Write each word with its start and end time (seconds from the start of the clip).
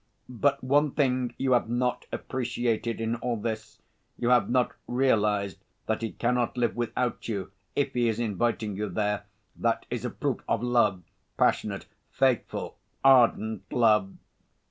"But 0.27 0.63
one 0.63 0.93
thing 0.93 1.35
you 1.37 1.51
have 1.51 1.69
not 1.69 2.07
appreciated 2.11 2.99
in 2.99 3.17
all 3.17 3.37
this, 3.37 3.83
you 4.17 4.29
have 4.29 4.49
not 4.49 4.71
realised 4.87 5.59
that 5.85 6.01
he 6.01 6.13
cannot 6.13 6.57
live 6.57 6.75
without 6.75 7.27
you 7.27 7.51
if 7.75 7.93
he 7.93 8.07
is 8.09 8.17
inviting 8.19 8.75
you 8.75 8.89
there; 8.89 9.25
that 9.57 9.85
is 9.91 10.03
a 10.03 10.09
proof 10.09 10.39
of 10.49 10.63
love, 10.63 11.03
passionate, 11.37 11.85
faithful, 12.09 12.79
ardent 13.03 13.71
love.... 13.71 14.15